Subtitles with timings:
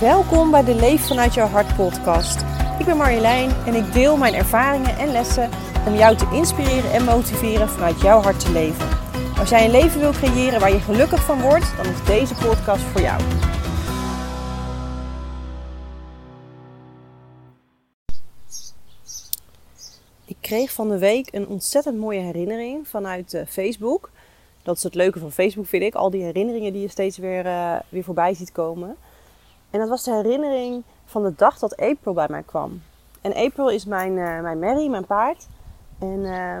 [0.00, 2.40] Welkom bij de Leef vanuit jouw hart podcast.
[2.78, 5.50] Ik ben Marjolein en ik deel mijn ervaringen en lessen
[5.86, 8.88] om jou te inspireren en motiveren vanuit jouw hart te leven.
[9.38, 12.82] Als jij een leven wil creëren waar je gelukkig van wordt, dan is deze podcast
[12.82, 13.22] voor jou.
[20.24, 24.10] Ik kreeg van de week een ontzettend mooie herinnering vanuit uh, Facebook.
[24.62, 25.94] Dat is het leuke van Facebook, vind ik.
[25.94, 28.96] Al die herinneringen die je steeds weer, uh, weer voorbij ziet komen.
[29.74, 32.82] En dat was de herinnering van de dag dat April bij mij kwam.
[33.20, 35.46] En April is mijn, uh, mijn Mary, mijn paard.
[35.98, 36.58] En uh,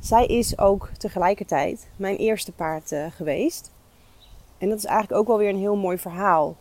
[0.00, 3.70] zij is ook tegelijkertijd mijn eerste paard uh, geweest.
[4.58, 6.56] En dat is eigenlijk ook wel weer een heel mooi verhaal.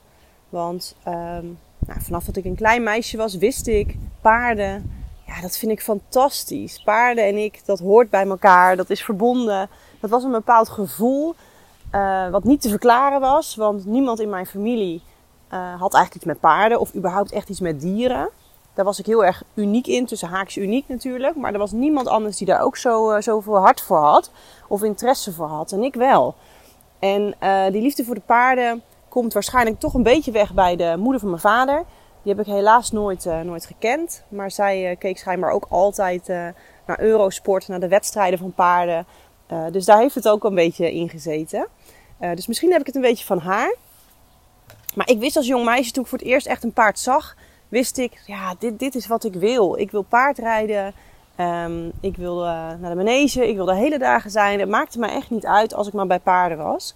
[0.50, 4.92] Want um, nou, vanaf dat ik een klein meisje was, wist ik paarden.
[5.28, 6.84] Ja, dat vind ik fantastisch.
[6.84, 8.76] Paarden en ik, dat hoort bij elkaar.
[8.76, 9.70] Dat is verbonden.
[10.00, 11.36] Dat was een bepaald gevoel.
[11.92, 13.56] Uh, wat niet te verklaren was.
[13.56, 15.02] Want niemand in mijn familie
[15.50, 18.30] had eigenlijk iets met paarden of überhaupt echt iets met dieren.
[18.76, 21.36] Daar was ik heel erg uniek in, tussen haakjes uniek natuurlijk.
[21.36, 24.32] Maar er was niemand anders die daar ook zo, uh, zoveel hart voor had
[24.68, 25.72] of interesse voor had.
[25.72, 26.36] En ik wel.
[27.00, 30.96] En uh, die liefde voor de paarden komt waarschijnlijk toch een beetje weg bij de
[30.98, 31.84] moeder van mijn vader.
[32.22, 34.24] Die heb ik helaas nooit, nooit gekend.
[34.28, 36.28] Maar zij keek schijnbaar ook altijd
[36.86, 39.06] naar Eurosport, naar de wedstrijden van paarden.
[39.72, 41.68] dus daar heeft het ook een beetje in gezeten.
[42.34, 43.76] dus misschien heb ik het een beetje van haar.
[44.96, 47.36] Maar ik wist als jong meisje, toen ik voor het eerst echt een paard zag,
[47.68, 49.78] wist ik, ja, dit, dit is wat ik wil.
[49.78, 50.94] Ik wil paardrijden.
[51.40, 52.48] Um, ik wil uh,
[52.80, 53.48] naar de manege.
[53.48, 54.60] Ik wil de hele dagen zijn.
[54.60, 56.96] Het maakte me echt niet uit als ik maar bij paarden was.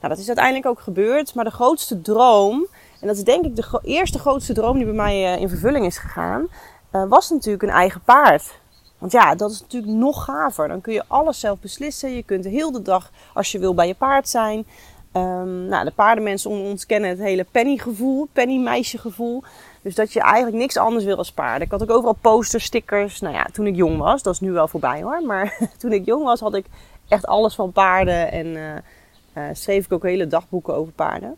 [0.00, 1.34] Nou, dat is uiteindelijk ook gebeurd.
[1.34, 2.66] Maar de grootste droom,
[3.00, 5.86] en dat is denk ik de eerste grootste droom die bij mij uh, in vervulling
[5.86, 6.48] is gegaan,
[6.92, 8.58] uh, was natuurlijk een eigen paard.
[8.98, 10.68] Want ja, dat is natuurlijk nog gaver.
[10.68, 12.14] Dan kun je alles zelf beslissen.
[12.14, 14.66] Je kunt de hele dag, als je wil, bij je paard zijn.
[15.12, 19.42] Um, nou, de paardenmensen onder ons kennen het hele penny-gevoel, penny-meisje-gevoel.
[19.82, 21.62] Dus dat je eigenlijk niks anders wil als paarden.
[21.62, 23.20] Ik had ook overal posters, stickers.
[23.20, 25.22] Nou ja, toen ik jong was, dat is nu wel voorbij hoor.
[25.22, 26.66] Maar toen ik jong was, had ik
[27.08, 28.32] echt alles van paarden.
[28.32, 28.74] En uh,
[29.34, 31.36] uh, schreef ik ook hele dagboeken over paarden.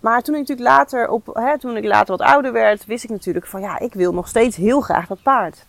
[0.00, 3.10] Maar toen ik natuurlijk later, op, hè, toen ik later wat ouder werd, wist ik
[3.10, 5.66] natuurlijk van ja, ik wil nog steeds heel graag dat paard.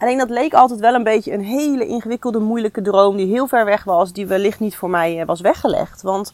[0.00, 3.64] Alleen dat leek altijd wel een beetje een hele ingewikkelde, moeilijke droom die heel ver
[3.64, 6.02] weg was, die wellicht niet voor mij was weggelegd.
[6.02, 6.32] Want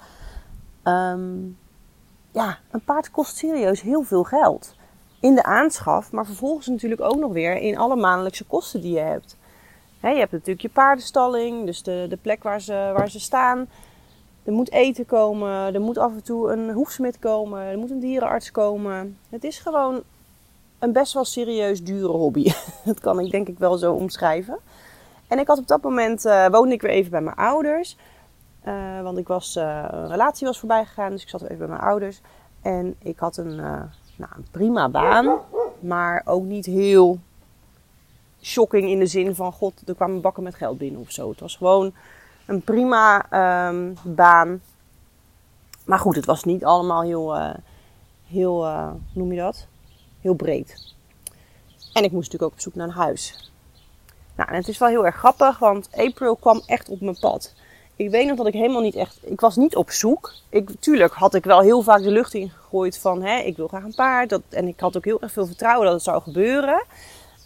[0.85, 1.59] um,
[2.33, 4.75] ja, een paard kost serieus heel veel geld.
[5.21, 9.01] In de aanschaf, maar vervolgens natuurlijk ook nog weer in alle maandelijkse kosten die je
[9.01, 9.37] hebt.
[10.01, 13.69] He, je hebt natuurlijk je paardenstalling, dus de, de plek waar ze, waar ze staan.
[14.45, 18.01] Er moet eten komen, er moet af en toe een hoefsmid komen, er moet een
[18.01, 19.19] dierenarts komen.
[19.29, 20.03] Het is gewoon
[20.79, 22.53] een best wel serieus dure hobby.
[22.85, 24.59] dat kan ik denk ik wel zo omschrijven.
[25.27, 27.97] En ik had op dat moment, uh, woonde ik weer even bij mijn ouders.
[28.67, 31.67] Uh, want ik was, uh, een relatie was voorbij gegaan, dus ik zat even bij
[31.67, 32.21] mijn ouders.
[32.63, 33.57] En ik had een,
[34.17, 35.39] nou, een prima baan,
[35.81, 37.19] maar ook niet heel
[38.43, 41.29] shocking in de zin van, god, er kwamen bakken met geld binnen of zo.
[41.31, 41.93] Het was gewoon
[42.47, 43.27] een prima
[43.69, 44.61] um, baan.
[45.85, 47.55] Maar goed, het was niet allemaal heel,
[48.27, 48.67] heel
[49.13, 49.67] noem je dat?
[50.27, 50.95] Heel breed.
[51.93, 53.51] En ik moest natuurlijk ook op zoek naar een huis.
[54.37, 57.55] Nou, en het is wel heel erg grappig, want April kwam echt op mijn pad.
[57.97, 60.33] Ik weet nog dat ik helemaal niet echt, ik was niet op zoek.
[60.49, 63.85] Ik, tuurlijk had ik wel heel vaak de lucht ingegooid van, hè, ik wil graag
[63.85, 64.31] een paard.
[64.31, 66.85] Dat, en ik had ook heel erg veel vertrouwen dat het zou gebeuren.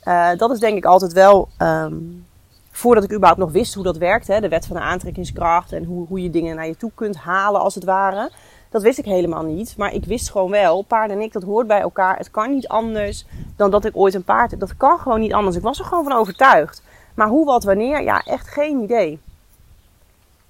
[0.04, 2.26] Uh, dat is denk ik altijd wel, um,
[2.70, 5.84] voordat ik überhaupt nog wist hoe dat werkt, hè, de wet van de aantrekkingskracht en
[5.84, 8.30] hoe, hoe je dingen naar je toe kunt halen als het ware.
[8.70, 9.74] Dat wist ik helemaal niet.
[9.76, 12.16] Maar ik wist gewoon wel, paard en ik, dat hoort bij elkaar.
[12.16, 13.24] Het kan niet anders
[13.56, 14.60] dan dat ik ooit een paard heb.
[14.60, 15.56] Dat kan gewoon niet anders.
[15.56, 16.82] Ik was er gewoon van overtuigd.
[17.14, 18.02] Maar hoe, wat, wanneer?
[18.02, 19.20] Ja, echt geen idee.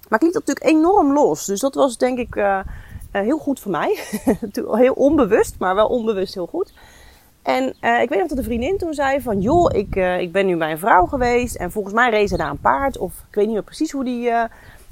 [0.09, 1.45] Maar ik liet dat natuurlijk enorm los.
[1.45, 3.99] Dus dat was denk ik uh, uh, heel goed voor mij.
[4.71, 6.73] heel onbewust, maar wel onbewust heel goed.
[7.41, 9.41] En uh, ik weet nog dat een vriendin toen zei van...
[9.41, 11.55] joh, ik, ik ben nu bij een vrouw geweest...
[11.55, 12.97] en volgens mij reed ze daar een paard.
[12.97, 14.31] Of ik weet niet meer precies hoe die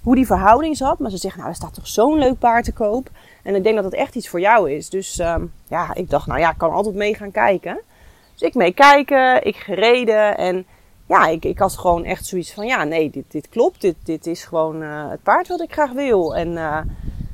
[0.09, 0.99] hoe die verhouding zat.
[0.99, 3.09] Maar ze zegt, nou, er staat toch zo'n leuk paard te koop.
[3.43, 4.89] En ik denk dat het echt iets voor jou is.
[4.89, 7.79] Dus um, ja, ik dacht, nou ja, ik kan altijd mee gaan kijken.
[8.33, 10.37] Dus ik mee kijken, ik gereden.
[10.37, 10.65] En
[11.05, 13.81] ja, ik, ik had gewoon echt zoiets van, ja, nee, dit, dit klopt.
[13.81, 16.35] Dit, dit is gewoon uh, het paard wat ik graag wil.
[16.35, 16.79] En uh,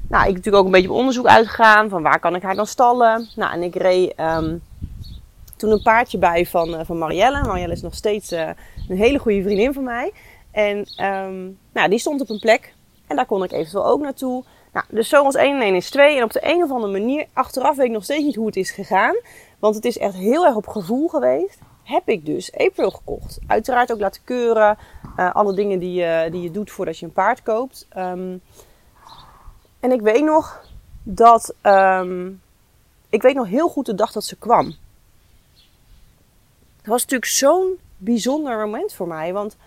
[0.09, 1.89] nou, ik natuurlijk ook een beetje op onderzoek uitgegaan.
[1.89, 3.27] Van waar kan ik haar dan stallen?
[3.35, 4.61] Nou, en ik reed um,
[5.55, 7.43] toen een paardje bij van, uh, van Marielle.
[7.43, 10.11] Marielle is nog steeds een hele goede vriendin van mij.
[10.55, 12.73] En um, nou, die stond op een plek.
[13.07, 14.43] En daar kon ik eventueel ook naartoe.
[14.73, 16.17] Nou, dus zo was 1 en 1 is 2.
[16.17, 18.55] En op de een of andere manier, achteraf weet ik nog steeds niet hoe het
[18.55, 19.15] is gegaan.
[19.59, 21.59] Want het is echt heel erg op gevoel geweest.
[21.83, 23.39] Heb ik dus April gekocht.
[23.47, 24.77] Uiteraard ook laten keuren.
[25.17, 27.87] Uh, alle dingen die je, die je doet voordat je een paard koopt.
[27.97, 28.41] Um,
[29.79, 30.65] en ik weet nog
[31.03, 32.31] dat ehm,
[33.09, 34.65] ik weet nog heel goed de dag dat ze kwam.
[36.77, 39.57] Het was natuurlijk zo'n bijzonder moment voor mij, want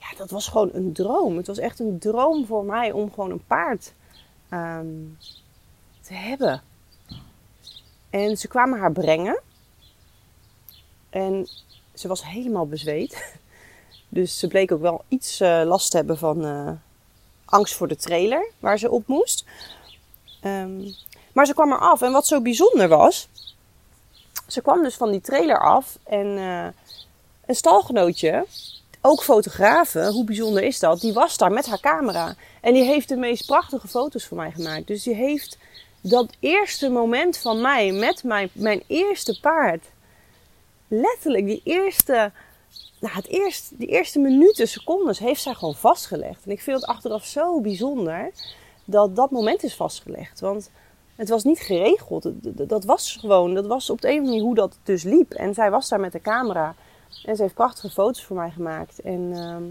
[0.00, 1.36] ja, dat was gewoon een droom.
[1.36, 3.92] Het was echt een droom voor mij om gewoon een paard
[4.48, 4.86] ehm,
[6.00, 6.62] te hebben.
[8.10, 9.40] En ze kwamen haar brengen.
[11.10, 11.48] En
[11.94, 13.18] ze was helemaal bezweet.
[14.12, 16.70] Dus ze bleek ook wel iets uh, last te hebben van uh,
[17.44, 19.44] angst voor de trailer waar ze op moest.
[20.44, 20.94] Um,
[21.32, 22.02] maar ze kwam er af.
[22.02, 23.28] En wat zo bijzonder was,
[24.46, 26.66] ze kwam dus van die trailer af en uh,
[27.46, 28.46] een stalgenootje,
[29.00, 31.00] ook fotografen, hoe bijzonder is dat?
[31.00, 32.34] Die was daar met haar camera.
[32.60, 34.86] En die heeft de meest prachtige foto's voor mij gemaakt.
[34.86, 35.58] Dus die heeft
[36.00, 39.84] dat eerste moment van mij met mijn, mijn eerste paard.
[40.88, 42.32] Letterlijk, die eerste,
[43.00, 46.44] nou, het eerste, die eerste minuten, secondes heeft zij gewoon vastgelegd.
[46.44, 48.30] En ik vind het achteraf zo bijzonder
[48.84, 50.40] dat dat moment is vastgelegd.
[50.40, 50.70] Want
[51.16, 52.30] het was niet geregeld.
[52.68, 55.32] Dat was gewoon, dat was op de een manier hoe dat dus liep.
[55.32, 56.74] En zij was daar met de camera.
[57.24, 59.00] En ze heeft prachtige foto's voor mij gemaakt.
[59.00, 59.64] En, ehm,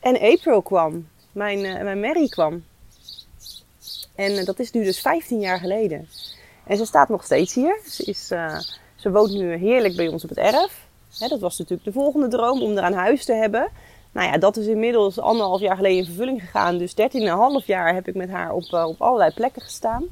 [0.00, 1.08] en April kwam.
[1.32, 2.64] Mijn, uh, mijn Mary kwam.
[4.14, 6.08] En uh, dat is nu dus 15 jaar geleden.
[6.64, 7.80] En ze staat nog steeds hier.
[7.86, 8.58] Ze, is, uh,
[8.96, 10.86] ze woont nu heerlijk bij ons op het erf.
[11.18, 13.68] Hè, dat was natuurlijk de volgende droom om er aan huis te hebben.
[14.12, 16.78] Nou ja, dat is inmiddels anderhalf jaar geleden in vervulling gegaan.
[16.78, 16.94] Dus
[17.60, 20.04] 13,5 jaar heb ik met haar op, op allerlei plekken gestaan.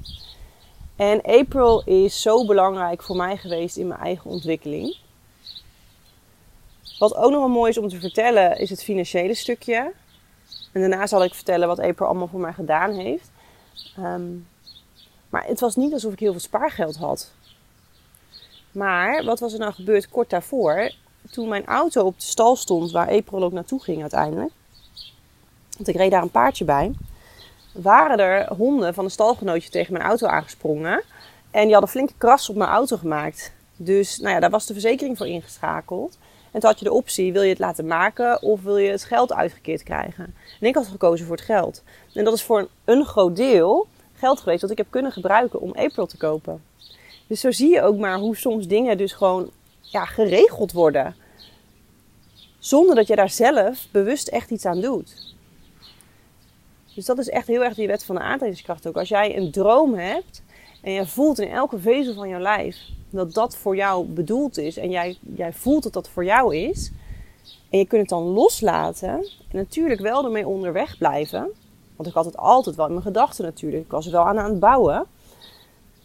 [0.96, 4.96] En April is zo belangrijk voor mij geweest in mijn eigen ontwikkeling.
[6.98, 9.92] Wat ook nog wel mooi is om te vertellen, is het financiële stukje.
[10.72, 13.30] En daarna zal ik vertellen wat April allemaal voor mij gedaan heeft.
[13.98, 14.46] Um,
[15.28, 17.32] maar het was niet alsof ik heel veel spaargeld had.
[18.72, 20.92] Maar wat was er nou gebeurd kort daarvoor?
[21.30, 24.52] Toen mijn auto op de stal stond, waar April ook naartoe ging uiteindelijk.
[25.76, 26.92] Want ik reed daar een paardje bij
[27.82, 31.02] waren er honden van een stalgenootje tegen mijn auto aangesprongen.
[31.50, 33.52] En die hadden flinke kras op mijn auto gemaakt.
[33.76, 36.18] Dus nou ja, daar was de verzekering voor ingeschakeld.
[36.56, 39.04] En toen had je de optie, wil je het laten maken of wil je het
[39.04, 40.34] geld uitgekeerd krijgen?
[40.60, 41.82] En ik had gekozen voor het geld.
[42.14, 45.72] En dat is voor een, groot deel geld geweest dat ik heb kunnen gebruiken om
[45.72, 46.62] April te kopen.
[47.26, 49.50] Dus zo zie je ook maar hoe soms dingen dus gewoon
[49.80, 51.16] ja, geregeld worden.
[52.58, 55.34] Zonder dat je daar zelf bewust echt iets aan doet.
[56.94, 58.96] Dus dat is echt heel erg die wet van de aantrekkingskracht ook.
[58.96, 60.42] Als jij een droom hebt
[60.82, 62.76] en je voelt in elke vezel van je lijf
[63.16, 66.92] dat dat voor jou bedoeld is en jij, jij voelt dat dat voor jou is
[67.70, 71.48] en je kunt het dan loslaten en natuurlijk wel ermee onderweg blijven.
[71.96, 73.84] Want ik had het altijd wel in mijn gedachten natuurlijk.
[73.84, 75.06] Ik was wel aan aan het bouwen.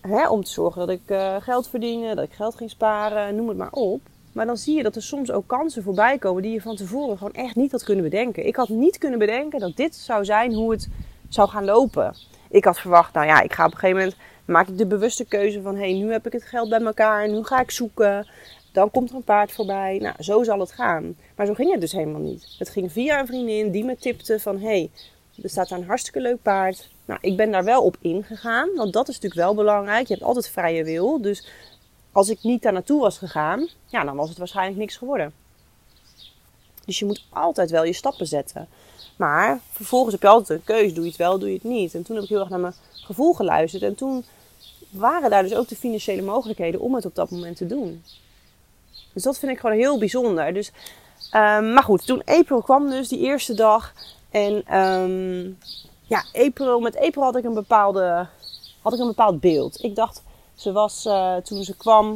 [0.01, 3.47] Hè, om te zorgen dat ik uh, geld verdiende, dat ik geld ging sparen, noem
[3.47, 4.01] het maar op.
[4.31, 7.17] Maar dan zie je dat er soms ook kansen voorbij komen die je van tevoren
[7.17, 8.45] gewoon echt niet had kunnen bedenken.
[8.45, 10.87] Ik had niet kunnen bedenken dat dit zou zijn hoe het
[11.29, 12.15] zou gaan lopen.
[12.49, 15.25] Ik had verwacht, nou ja, ik ga op een gegeven moment maak ik de bewuste
[15.25, 18.27] keuze van hé, hey, nu heb ik het geld bij elkaar, nu ga ik zoeken.
[18.71, 19.97] Dan komt er een paard voorbij.
[19.97, 21.15] Nou, zo zal het gaan.
[21.35, 22.55] Maar zo ging het dus helemaal niet.
[22.57, 24.89] Het ging via een vriendin die me tipte van hé, hey,
[25.43, 26.89] er staat daar een hartstikke leuk paard.
[27.05, 30.07] Nou, ik ben daar wel op ingegaan, want dat is natuurlijk wel belangrijk.
[30.07, 31.21] Je hebt altijd vrije wil.
[31.21, 31.47] Dus
[32.11, 35.33] als ik niet daar naartoe was gegaan, ja, dan was het waarschijnlijk niks geworden.
[36.85, 38.67] Dus je moet altijd wel je stappen zetten.
[39.15, 40.93] Maar vervolgens heb je altijd een keuze.
[40.93, 41.93] Doe je het wel, doe je het niet.
[41.93, 43.83] En toen heb ik heel erg naar mijn gevoel geluisterd.
[43.83, 44.25] En toen
[44.89, 48.03] waren daar dus ook de financiële mogelijkheden om het op dat moment te doen.
[49.13, 50.53] Dus dat vind ik gewoon heel bijzonder.
[50.53, 50.71] Dus,
[51.36, 53.93] um, maar goed, toen April kwam dus die eerste dag.
[54.29, 55.57] En um,
[56.01, 58.27] ja, April, met April had ik een bepaalde
[58.81, 59.83] had ik een bepaald beeld.
[59.83, 60.24] Ik dacht,
[60.55, 62.07] ze was uh, toen ze kwam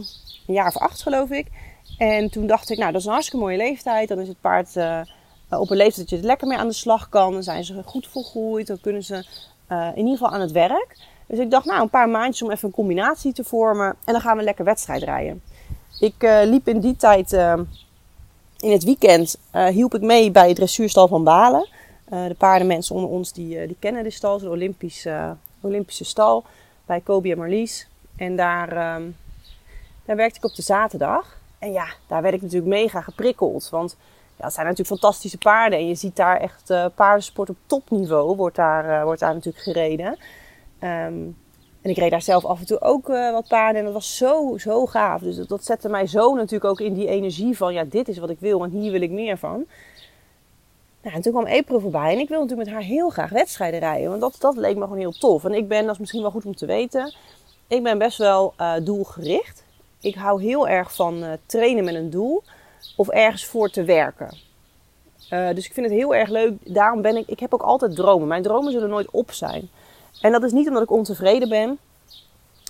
[0.47, 1.47] een jaar of acht geloof ik.
[1.97, 4.07] En toen dacht ik, nou dat is een hartstikke mooie leeftijd.
[4.07, 5.01] Dan is het paard uh,
[5.49, 7.33] op een leeftijd dat je er lekker mee aan de slag kan.
[7.33, 8.67] Dan zijn ze goed volgroeid.
[8.67, 9.25] Dan kunnen ze
[9.71, 10.97] uh, in ieder geval aan het werk.
[11.27, 13.95] Dus ik dacht, nou een paar maandjes om even een combinatie te vormen.
[14.03, 15.41] En dan gaan we lekker wedstrijd rijden.
[15.99, 17.31] Ik liep in die tijd,
[18.57, 19.37] in het weekend,
[19.69, 21.67] hielp ik mee bij het dressuurstal van Balen.
[22.09, 26.43] de paardenmensen onder ons die, die kennen de stal, de Olympische, Olympische stal.
[26.85, 27.87] Bij Kobe en Marlies.
[28.15, 29.15] En daar, um,
[30.05, 31.37] daar werkte ik op de zaterdag.
[31.59, 33.69] En ja, daar werd ik natuurlijk mega geprikkeld.
[33.69, 33.97] Want
[34.37, 35.79] ja, zijn natuurlijk fantastische paarden.
[35.79, 39.63] En je ziet daar echt uh, paardensport op topniveau wordt daar, uh, wordt daar natuurlijk
[39.63, 40.17] gereden.
[40.81, 41.37] Um,
[41.81, 43.79] en ik reed daar zelf af en toe ook uh, wat paarden.
[43.79, 45.21] En dat was zo, zo gaaf.
[45.21, 47.73] Dus dat, dat, zette mij zo natuurlijk ook in die energie van...
[47.73, 49.65] Ja, dit is wat ik wil en hier wil ik meer van.
[51.01, 52.13] Nou, en toen kwam April voorbij.
[52.13, 54.09] En ik wilde natuurlijk met haar heel graag wedstrijden rijden.
[54.09, 55.45] Want dat, dat leek me gewoon heel tof.
[55.45, 57.13] En ik ben, dat is misschien wel goed om te weten
[57.67, 59.63] ik ben best wel doelgericht.
[59.99, 62.43] Ik hou heel erg van trainen met een doel
[62.95, 64.37] of ergens voor te werken.
[65.29, 66.53] Uh, dus ik vind het heel erg leuk.
[66.63, 68.27] Daarom ben ik, ik heb ook altijd dromen.
[68.27, 69.69] Mijn dromen zullen nooit op zijn.
[70.21, 71.77] En dat is niet omdat ik ontevreden ben,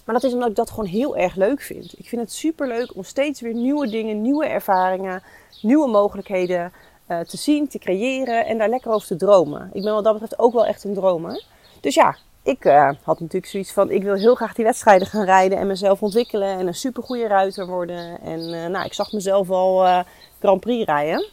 [0.06, 2.00] maar dat is omdat ik dat gewoon heel erg leuk vind.
[2.00, 5.24] Ik vind het super leuk om steeds weer nieuwe dingen, nieuwe ervaringen,
[5.62, 6.72] nieuwe mogelijkheden
[7.08, 9.70] uh, te zien, te creëren en daar lekker over te dromen.
[9.74, 11.44] Ik ben wat dat betreft ook wel echt een dromer.
[11.82, 15.26] Dus ja, ik uh, had natuurlijk zoiets van: ik wil heel graag die wedstrijden gaan
[15.26, 18.22] rijden en mezelf ontwikkelen en een supergoeie ruiter worden.
[18.22, 20.04] En uh, nou, ik zag mezelf al
[20.40, 21.26] Grand Prix rijden.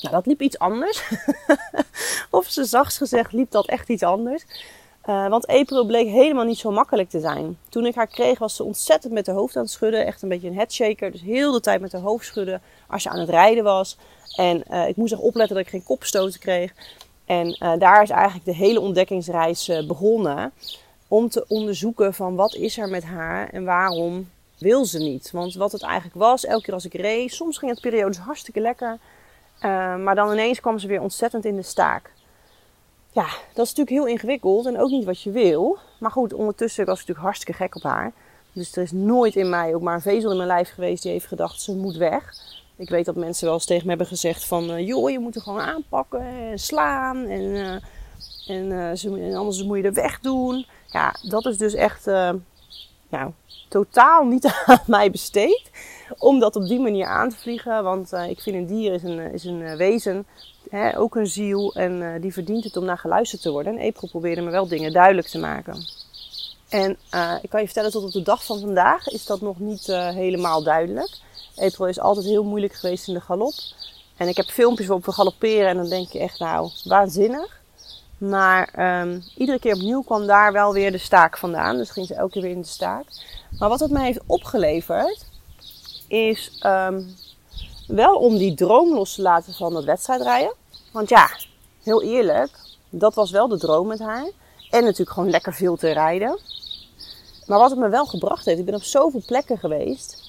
[0.00, 1.10] Nou, dat liep iets anders.
[2.30, 4.44] of ze zachts gezegd liep dat echt iets anders.
[5.04, 7.58] Want April bleek helemaal niet zo makkelijk te zijn.
[7.68, 10.06] Toen ik haar kreeg was ze ontzettend met de hoofd aan het schudden.
[10.06, 11.12] Echt een beetje een headshaker.
[11.12, 13.96] Dus heel de tijd met de hoofd schudden als je aan het rijden was.
[14.36, 16.72] En ik moest echt opletten dat ik geen kopstoten kreeg.
[17.26, 20.52] En uh, daar is eigenlijk de hele ontdekkingsreis begonnen.
[21.08, 25.30] Om te onderzoeken van wat is er met haar en waarom wil ze niet.
[25.30, 28.60] Want wat het eigenlijk was, elke keer als ik reed, soms ging het periodes hartstikke
[28.60, 28.98] lekker.
[30.02, 32.10] maar dan ineens kwam ze weer ontzettend in de staak
[33.16, 35.78] ja, dat is natuurlijk heel ingewikkeld en ook niet wat je wil.
[35.98, 38.12] Maar goed, ondertussen was ik natuurlijk hartstikke gek op haar.
[38.52, 41.12] Dus er is nooit in mij ook maar een vezel in mijn lijf geweest die
[41.12, 42.34] heeft gedacht ze moet weg.
[42.78, 45.34] Ik weet dat mensen wel eens tegen me hebben gezegd van uh, joh, je moet
[45.34, 50.66] er gewoon aanpakken en slaan en, uh, ze, en, anders moet je er weg doen.
[50.86, 52.06] Ja, dat is dus echt
[53.08, 53.32] nou,
[53.68, 55.70] totaal niet aan mij besteed
[56.18, 57.82] om dat op die manier aan te vliegen.
[57.82, 60.26] Want ik vind een dier is een, is een wezen
[60.96, 63.78] ook een ziel en die verdient het om naar geluisterd te worden.
[63.78, 65.86] En April probeerde me wel dingen duidelijk te maken.
[66.68, 66.90] En
[67.42, 70.62] ik kan je vertellen, tot op de dag van vandaag is dat nog niet helemaal
[70.62, 71.24] duidelijk.
[71.56, 73.54] April is altijd heel moeilijk geweest in de galop.
[74.16, 77.60] En ik heb filmpjes waarop we galopperen en dan denk je echt, nou, waanzinnig.
[78.18, 81.76] Maar um, iedere keer opnieuw kwam daar wel weer de staak vandaan.
[81.76, 83.04] Dus ging ze elke keer weer in de staak.
[83.58, 85.24] Maar wat het mij heeft opgeleverd,
[86.08, 87.14] is um,
[87.86, 90.54] wel om die droom los te laten van dat wedstrijdrijden.
[90.92, 91.30] Want ja,
[91.82, 92.50] heel eerlijk,
[92.90, 94.30] dat was wel de droom met haar.
[94.70, 96.38] En natuurlijk gewoon lekker veel te rijden.
[97.46, 100.25] Maar wat het me wel gebracht heeft, ik ben op zoveel plekken geweest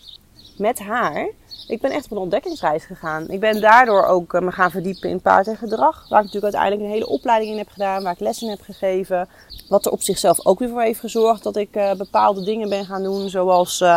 [0.59, 1.29] met haar.
[1.67, 3.29] Ik ben echt op een ontdekkingsreis gegaan.
[3.29, 6.05] Ik ben daardoor ook eh, me gaan verdiepen in paard en gedrag.
[6.09, 8.03] Waar ik natuurlijk uiteindelijk een hele opleiding in heb gedaan.
[8.03, 9.29] Waar ik lessen heb gegeven.
[9.69, 12.85] Wat er op zichzelf ook weer voor heeft gezorgd dat ik uh, bepaalde dingen ben
[12.85, 13.29] gaan doen.
[13.29, 13.87] Zoals uh,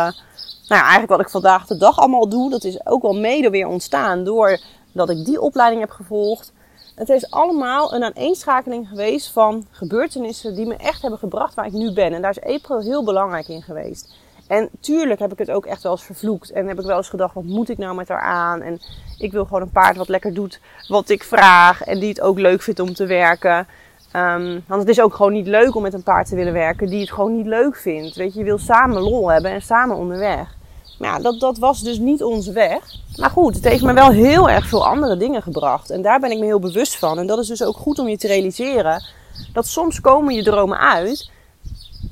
[0.67, 3.67] nou eigenlijk wat ik vandaag de dag allemaal doe, dat is ook wel mede weer
[3.67, 6.51] ontstaan doordat ik die opleiding heb gevolgd.
[6.95, 11.71] Het is allemaal een aaneenschakeling geweest van gebeurtenissen die me echt hebben gebracht waar ik
[11.71, 12.13] nu ben.
[12.13, 14.13] En daar is April heel belangrijk in geweest.
[14.51, 16.51] En tuurlijk heb ik het ook echt wel eens vervloekt.
[16.51, 18.61] En heb ik wel eens gedacht, wat moet ik nou met haar aan?
[18.61, 18.81] En
[19.17, 21.81] ik wil gewoon een paard wat lekker doet wat ik vraag.
[21.81, 23.67] En die het ook leuk vindt om te werken.
[24.15, 26.89] Um, want het is ook gewoon niet leuk om met een paard te willen werken
[26.89, 28.15] die het gewoon niet leuk vindt.
[28.15, 30.55] Weet je, je wil samen lol hebben en samen onderweg.
[30.99, 32.95] Maar ja, dat, dat was dus niet onze weg.
[33.15, 35.89] Maar goed, het heeft me wel heel erg veel andere dingen gebracht.
[35.89, 37.19] En daar ben ik me heel bewust van.
[37.19, 39.03] En dat is dus ook goed om je te realiseren.
[39.53, 41.31] Dat soms komen je dromen uit.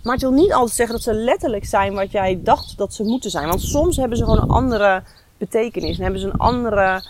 [0.03, 3.03] Maar het wil niet altijd zeggen dat ze letterlijk zijn wat jij dacht dat ze
[3.03, 3.48] moeten zijn.
[3.48, 5.03] Want soms hebben ze gewoon een andere
[5.38, 5.98] betekenis.
[5.98, 7.03] En hebben ze een andere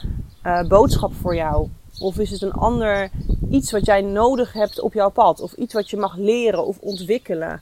[0.45, 1.67] uh, boodschap voor jou.
[1.99, 3.09] Of is het een ander
[3.49, 5.41] iets wat jij nodig hebt op jouw pad.
[5.41, 7.61] Of iets wat je mag leren of ontwikkelen.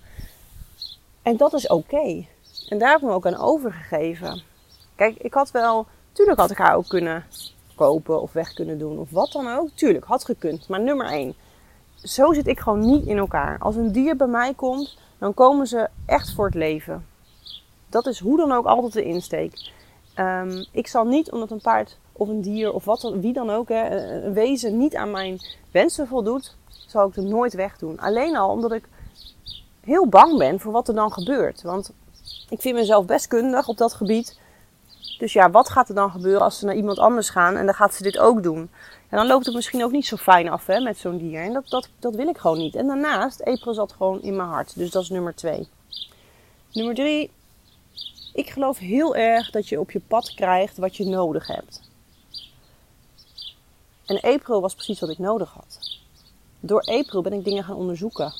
[1.21, 2.25] En dat is oké.
[2.69, 4.41] En daar heb ik me ook aan overgegeven.
[4.95, 7.23] Kijk, ik had wel, tuurlijk had ik haar ook kunnen
[7.75, 9.69] kopen of weg kunnen doen of wat dan ook.
[9.73, 10.67] Tuurlijk, had gekund.
[10.67, 11.35] Maar nummer één,
[11.95, 13.57] zo zit ik gewoon niet in elkaar.
[13.59, 17.05] Als een dier bij mij komt, dan komen ze echt voor het leven.
[17.89, 19.71] Dat is hoe dan ook altijd de insteek.
[20.15, 23.69] Um, ik zal niet, omdat een paard of een dier of wat wie dan ook,
[23.69, 23.89] hè,
[24.25, 25.39] een wezen niet aan mijn
[25.71, 26.55] wensen voldoet,
[26.87, 27.99] zal ik het nooit wegdoen.
[27.99, 28.89] Alleen al omdat ik
[29.81, 31.61] heel bang ben voor wat er dan gebeurt.
[31.61, 31.93] Want
[32.49, 34.39] ik vind mezelf best kundig op dat gebied.
[35.17, 37.75] Dus ja, wat gaat er dan gebeuren als ze naar iemand anders gaan en dan
[37.75, 38.69] gaat ze dit ook doen?
[39.09, 41.41] En dan loopt het misschien ook niet zo fijn af hè, met zo'n dier.
[41.41, 42.75] En dat, dat, dat wil ik gewoon niet.
[42.75, 44.75] En daarnaast, April zat gewoon in mijn hart.
[44.75, 45.67] Dus dat is nummer twee.
[46.71, 47.31] Nummer drie.
[48.33, 51.81] Ik geloof heel erg dat je op je pad krijgt wat je nodig hebt.
[54.05, 55.79] En April was precies wat ik nodig had.
[56.59, 58.33] Door April ben ik dingen gaan onderzoeken.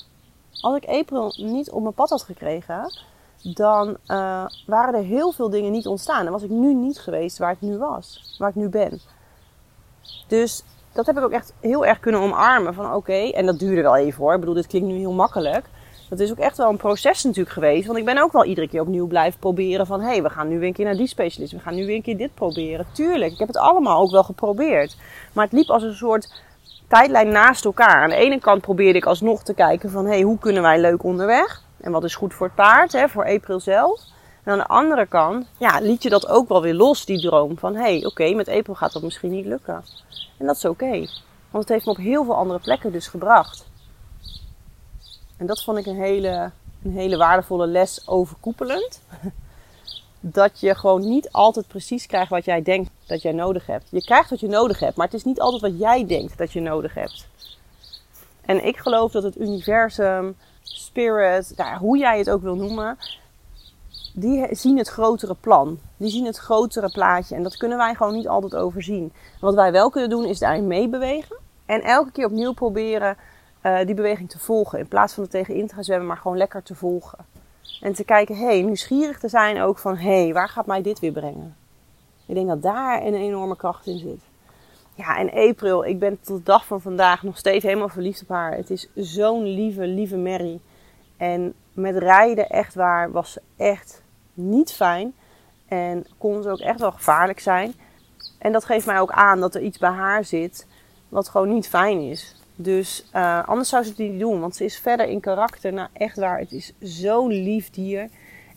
[0.60, 2.92] Als ik April niet op mijn pad had gekregen,
[3.42, 6.26] dan uh, waren er heel veel dingen niet ontstaan.
[6.26, 9.00] En was ik nu niet geweest waar ik nu was, waar ik nu ben.
[10.26, 12.74] Dus dat heb ik ook echt heel erg kunnen omarmen.
[12.74, 14.34] Van oké, en dat duurde wel even hoor.
[14.34, 15.64] Ik bedoel, dit klinkt nu heel makkelijk.
[16.08, 17.86] Dat is ook echt wel een proces natuurlijk geweest.
[17.86, 20.00] Want ik ben ook wel iedere keer opnieuw blijven proberen van...
[20.00, 21.52] hé, hey, we gaan nu weer een keer naar die specialist.
[21.52, 22.86] We gaan nu weer een keer dit proberen.
[22.92, 24.96] Tuurlijk, ik heb het allemaal ook wel geprobeerd.
[25.32, 26.32] Maar het liep als een soort
[26.88, 28.02] tijdlijn naast elkaar.
[28.02, 30.04] Aan de ene kant probeerde ik alsnog te kijken van...
[30.04, 31.62] hé, hey, hoe kunnen wij leuk onderweg?
[31.80, 34.00] En wat is goed voor het paard, hè, voor April zelf.
[34.42, 37.58] En aan de andere kant, ja, liet je dat ook wel weer los, die droom.
[37.58, 39.84] Van, hé, hey, oké, met April gaat dat misschien niet lukken.
[40.38, 40.90] En dat is oké.
[41.50, 43.66] want het heeft me op heel veel andere plekken dus gebracht.
[45.36, 46.50] En dat vond ik een hele,
[46.82, 49.00] een hele waardevolle les overkoepelend.
[50.20, 53.88] Dat je gewoon niet altijd precies krijgt wat jij denkt dat jij nodig hebt.
[53.90, 56.52] Je krijgt wat je nodig hebt, maar het is niet altijd wat jij denkt dat
[56.52, 57.26] je nodig hebt.
[58.40, 60.36] En ik geloof dat het universum,
[60.74, 62.98] spirit, nou, hoe jij het ook wil noemen,
[64.14, 65.78] die zien het grotere plan.
[65.96, 67.34] Die zien het grotere plaatje.
[67.34, 69.12] En dat kunnen wij gewoon niet altijd overzien.
[69.40, 71.36] wat wij wel kunnen doen, is daarin meebewegen.
[71.66, 73.16] En elke keer opnieuw proberen
[73.62, 74.78] uh, die beweging te volgen.
[74.78, 77.18] In plaats van er tegenin te gaan zwemmen, maar gewoon lekker te volgen.
[77.80, 80.82] En te kijken, hé, hey, nieuwsgierig te zijn ook van, hé, hey, waar gaat mij
[80.82, 81.56] dit weer brengen?
[82.26, 84.20] Ik denk dat daar een enorme kracht in zit.
[84.98, 88.28] Ja, en April, ik ben tot de dag van vandaag nog steeds helemaal verliefd op
[88.28, 88.52] haar.
[88.52, 90.60] Het is zo'n lieve, lieve Mary.
[91.16, 94.02] En met rijden, echt waar, was ze echt
[94.34, 95.14] niet fijn.
[95.68, 97.74] En kon ze ook echt wel gevaarlijk zijn.
[98.38, 100.66] En dat geeft mij ook aan dat er iets bij haar zit
[101.08, 102.36] wat gewoon niet fijn is.
[102.54, 104.40] Dus uh, anders zou ze het niet doen.
[104.40, 105.72] Want ze is verder in karakter.
[105.72, 106.38] Nou, echt waar.
[106.38, 108.08] Het is zo'n lief dier.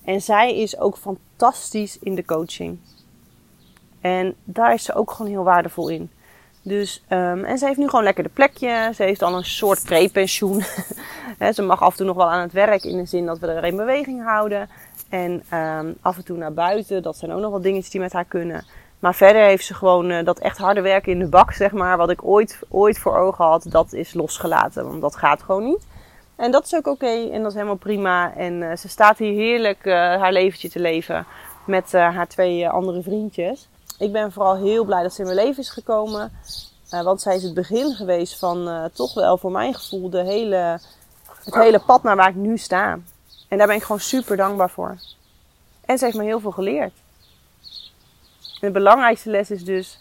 [0.03, 2.79] En zij is ook fantastisch in de coaching.
[4.01, 6.11] En daar is ze ook gewoon heel waardevol in.
[6.63, 8.91] Dus, um, en ze heeft nu gewoon lekker de plekje.
[8.95, 10.61] Ze heeft al een soort prepensioen.
[11.55, 12.83] ze mag af en toe nog wel aan het werk.
[12.83, 14.69] In de zin dat we er in beweging houden.
[15.09, 17.03] En um, af en toe naar buiten.
[17.03, 18.65] Dat zijn ook nog wel dingetjes die met haar kunnen.
[18.99, 21.97] Maar verder heeft ze gewoon uh, dat echt harde werken in de bak, zeg maar.
[21.97, 24.87] Wat ik ooit, ooit voor ogen had, dat is losgelaten.
[24.87, 25.85] Want dat gaat gewoon niet.
[26.35, 28.35] En dat is ook oké en dat is helemaal prima.
[28.35, 31.25] En uh, ze staat hier heerlijk uh, haar leventje te leven
[31.65, 33.69] met haar twee andere vriendjes.
[34.01, 36.31] Ik ben vooral heel blij dat ze in mijn leven is gekomen.
[36.89, 40.79] want zij is het begin geweest van toch wel voor mijn gevoel de hele,
[41.43, 42.99] het hele pad naar waar ik nu sta.
[43.47, 44.97] En daar ben ik gewoon super dankbaar voor.
[45.85, 46.93] En ze heeft me heel veel geleerd.
[48.59, 49.99] De belangrijkste les is dus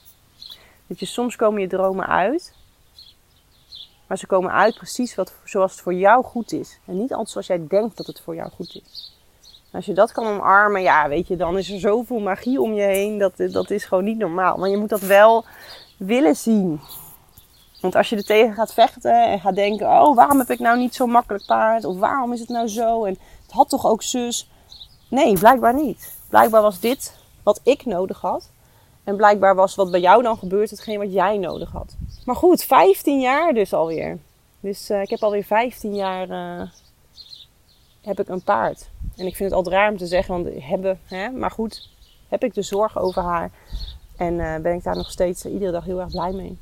[0.87, 2.53] dat je soms komen je dromen uit.
[4.07, 6.79] Maar ze komen uit precies wat, zoals het voor jou goed is.
[6.85, 9.20] En niet altijd zoals jij denkt dat het voor jou goed is.
[9.73, 12.83] Als je dat kan omarmen, ja, weet je, dan is er zoveel magie om je
[12.83, 13.19] heen.
[13.19, 14.57] Dat, dat is gewoon niet normaal.
[14.57, 15.45] Maar je moet dat wel
[15.97, 16.81] willen zien.
[17.81, 20.79] Want als je er tegen gaat vechten en gaat denken: oh, waarom heb ik nou
[20.79, 21.85] niet zo makkelijk paard?
[21.85, 23.05] Of waarom is het nou zo?
[23.05, 24.51] En het had toch ook zus?
[25.09, 26.15] Nee, blijkbaar niet.
[26.29, 28.51] Blijkbaar was dit wat ik nodig had.
[29.05, 31.97] En blijkbaar was wat bij jou dan gebeurd hetgeen wat jij nodig had.
[32.25, 34.19] Maar goed, 15 jaar dus alweer.
[34.61, 36.69] Dus uh, ik heb alweer 15 jaar uh,
[38.01, 38.89] heb ik een paard.
[39.21, 41.31] En ik vind het altijd raar om te zeggen, want hebben, hè?
[41.31, 41.89] maar goed,
[42.29, 43.51] heb ik de zorg over haar.
[44.17, 46.59] En uh, ben ik daar nog steeds iedere dag heel erg blij mee.